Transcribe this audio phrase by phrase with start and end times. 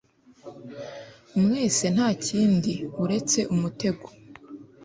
[1.43, 4.07] Mwese ntakindi uretse umutego